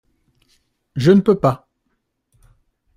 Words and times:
Je 0.95 1.11
ne 1.11 1.21
peux 1.21 1.37
pas. 1.39 1.69